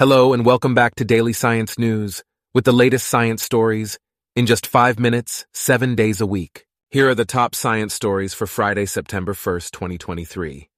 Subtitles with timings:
[0.00, 2.22] Hello and welcome back to Daily Science News
[2.54, 3.98] with the latest science stories
[4.34, 6.64] in just five minutes, seven days a week.
[6.88, 10.70] Here are the top science stories for Friday, September 1st, 2023.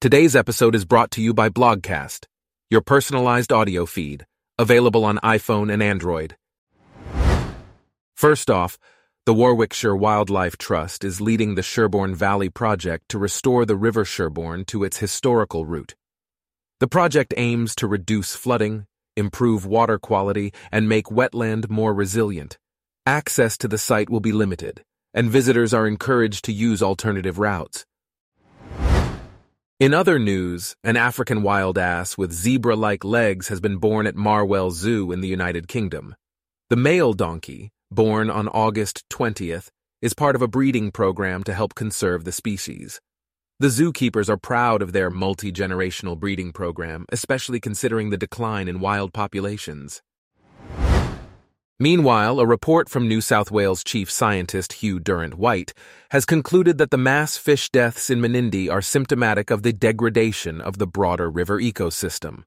[0.00, 2.26] Today's episode is brought to you by Blogcast,
[2.70, 4.26] your personalized audio feed,
[4.60, 6.36] available on iPhone and Android.
[8.14, 8.78] First off,
[9.24, 14.66] the Warwickshire Wildlife Trust is leading the Sherbourne Valley project to restore the River Sherbourne
[14.66, 15.94] to its historical route.
[16.80, 22.58] The project aims to reduce flooding, improve water quality, and make wetland more resilient.
[23.06, 24.82] Access to the site will be limited,
[25.14, 27.86] and visitors are encouraged to use alternative routes.
[29.78, 34.72] In other news, an African wild ass with zebra-like legs has been born at Marwell
[34.72, 36.16] Zoo in the United Kingdom.
[36.70, 39.68] The male donkey, born on August 20th,
[40.00, 43.00] is part of a breeding program to help conserve the species.
[43.60, 49.12] The zookeepers are proud of their multi-generational breeding program, especially considering the decline in wild
[49.12, 50.02] populations.
[51.78, 55.72] Meanwhile, a report from New South Wales chief scientist Hugh Durrant-Whyte
[56.10, 60.78] has concluded that the mass fish deaths in Menindee are symptomatic of the degradation of
[60.78, 62.44] the broader river ecosystem.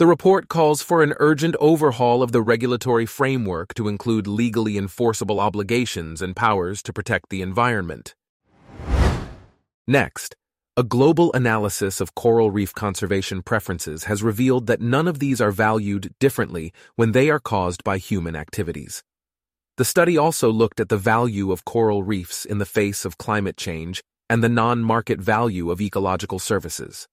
[0.00, 5.38] The report calls for an urgent overhaul of the regulatory framework to include legally enforceable
[5.38, 8.14] obligations and powers to protect the environment.
[9.86, 10.36] Next,
[10.74, 15.50] a global analysis of coral reef conservation preferences has revealed that none of these are
[15.50, 19.02] valued differently when they are caused by human activities.
[19.76, 23.58] The study also looked at the value of coral reefs in the face of climate
[23.58, 27.06] change and the non-market value of ecological services.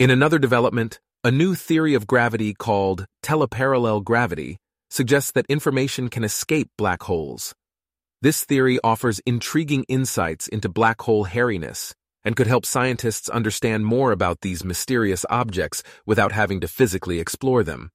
[0.00, 4.58] In another development, a new theory of gravity called teleparallel gravity
[4.90, 7.54] suggests that information can escape black holes.
[8.20, 14.10] This theory offers intriguing insights into black hole hairiness and could help scientists understand more
[14.10, 17.92] about these mysterious objects without having to physically explore them.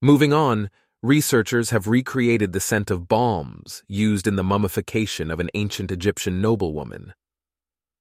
[0.00, 0.70] Moving on,
[1.02, 6.40] researchers have recreated the scent of balms used in the mummification of an ancient Egyptian
[6.40, 7.12] noblewoman.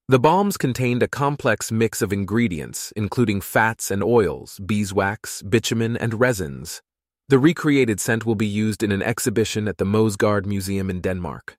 [0.09, 6.19] The balms contained a complex mix of ingredients, including fats and oils, beeswax, bitumen, and
[6.19, 6.81] resins.
[7.30, 11.58] The recreated scent will be used in an exhibition at the Moesgaard Museum in Denmark.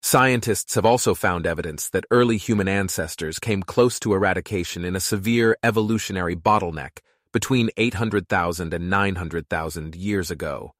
[0.00, 5.00] Scientists have also found evidence that early human ancestors came close to eradication in a
[5.00, 7.00] severe evolutionary bottleneck
[7.32, 10.70] between 800,000 and 900,000 years ago.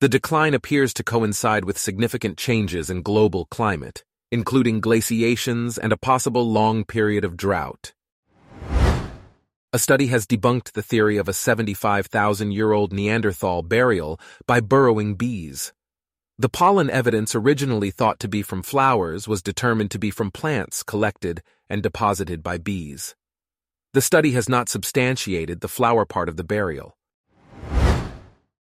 [0.00, 5.96] The decline appears to coincide with significant changes in global climate, including glaciations and a
[5.96, 7.92] possible long period of drought.
[9.72, 15.14] A study has debunked the theory of a 75,000 year old Neanderthal burial by burrowing
[15.14, 15.72] bees.
[16.38, 20.82] The pollen evidence originally thought to be from flowers was determined to be from plants
[20.82, 23.14] collected and deposited by bees.
[23.92, 26.96] The study has not substantiated the flower part of the burial.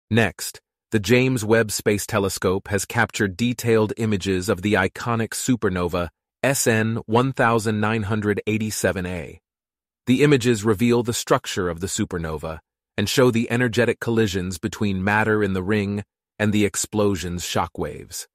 [0.09, 6.07] Next, the James Webb Space Telescope has captured detailed images of the iconic supernova
[6.45, 9.39] SN 1987A.
[10.05, 12.59] The images reveal the structure of the supernova
[12.97, 16.05] and show the energetic collisions between matter in the ring
[16.39, 18.27] and the explosion's shockwaves.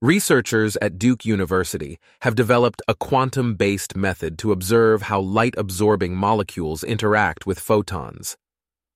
[0.00, 7.44] Researchers at Duke University have developed a quantum-based method to observe how light-absorbing molecules interact
[7.44, 8.36] with photons.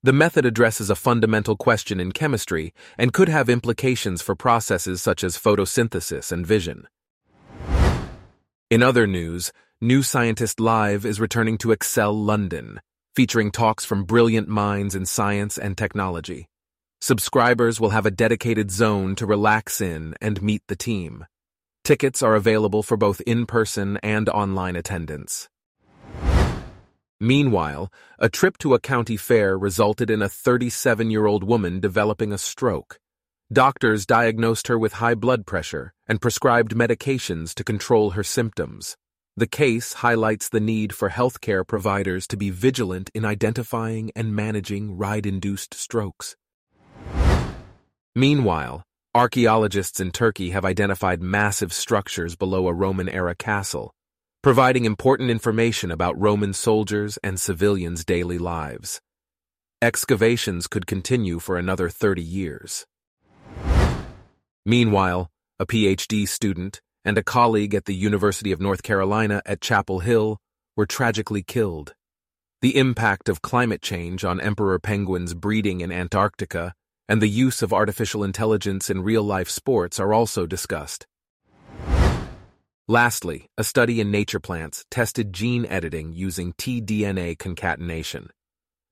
[0.03, 5.23] The method addresses a fundamental question in chemistry and could have implications for processes such
[5.23, 6.89] as photosynthesis and vision.
[8.71, 12.81] In other news, New Scientist Live is returning to Excel London,
[13.15, 16.47] featuring talks from brilliant minds in science and technology.
[17.03, 21.27] Subscribers will have a dedicated zone to relax in and meet the team.
[21.85, 25.51] Tickets are available for both in-person and online attendance.
[27.23, 32.99] Meanwhile, a trip to a county fair resulted in a 37-year-old woman developing a stroke.
[33.53, 38.97] Doctors diagnosed her with high blood pressure and prescribed medications to control her symptoms.
[39.37, 44.97] The case highlights the need for healthcare providers to be vigilant in identifying and managing
[44.97, 46.37] ride-induced strokes.
[48.15, 48.83] Meanwhile,
[49.15, 53.93] archaeologists in Turkey have identified massive structures below a Roman-era castle,
[54.43, 59.01] providing important information about Roman soldiers and civilians' daily lives.
[59.83, 62.87] Excavations could continue for another 30 years.
[64.65, 70.01] Meanwhile, a PhD student, and a colleague at the University of North Carolina at Chapel
[70.01, 70.39] Hill
[70.75, 71.95] were tragically killed.
[72.63, 76.73] The impact of climate change on emperor penguins breeding in Antarctica
[77.11, 81.07] and the use of artificial intelligence in real-life sports are also discussed.
[82.91, 88.31] Lastly, a study in Nature Plants tested gene editing using T-DNA concatenation.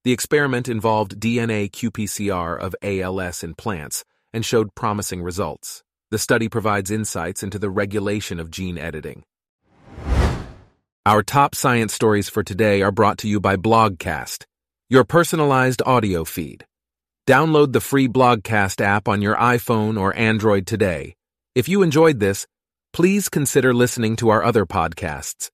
[0.04, 5.82] The experiment involved DNA qPCR of ALS in plants and showed promising results.
[6.12, 9.24] The study provides insights into the regulation of gene editing.
[11.04, 14.44] Our top science stories for today are brought to you by Blogcast,
[14.88, 16.64] your personalized audio feed.
[17.26, 21.16] Download the free Blogcast app on your iPhone or Android today.
[21.56, 22.46] If you enjoyed this,
[22.98, 25.50] please consider listening to our other podcasts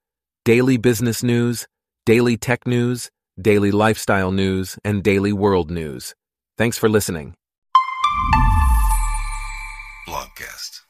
[0.46, 1.66] Daily Business News,
[2.06, 6.14] Daily Tech News, Daily Lifestyle News, and Daily World News.
[6.56, 7.34] Thanks for listening.
[10.08, 10.80] Blogcast.